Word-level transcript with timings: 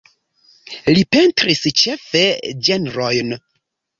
Li 0.97 1.03
pentris 1.15 1.61
ĉefe 1.81 2.23
ĝenrojn. 2.69 3.37